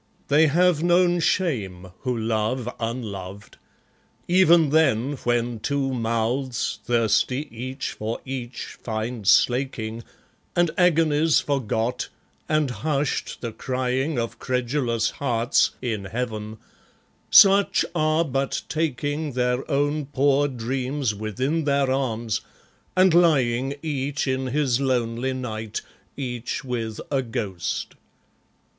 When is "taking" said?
18.69-19.33